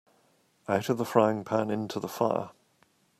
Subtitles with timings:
[0.67, 2.49] Out of the frying-pan into the fire